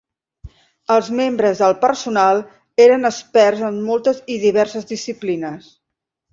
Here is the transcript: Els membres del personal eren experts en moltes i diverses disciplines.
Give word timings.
Els 0.95 1.11
membres 1.19 1.61
del 1.65 1.75
personal 1.83 2.41
eren 2.87 3.11
experts 3.11 3.63
en 3.71 3.79
moltes 3.93 4.25
i 4.37 4.41
diverses 4.49 4.93
disciplines. 4.97 5.73